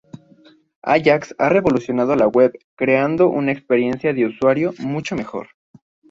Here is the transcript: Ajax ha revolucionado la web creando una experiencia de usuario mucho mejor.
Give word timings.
Ajax 0.81 1.35
ha 1.37 1.47
revolucionado 1.49 2.15
la 2.15 2.27
web 2.27 2.53
creando 2.75 3.27
una 3.27 3.51
experiencia 3.51 4.13
de 4.13 4.25
usuario 4.25 4.73
mucho 4.79 5.15
mejor. 5.15 5.49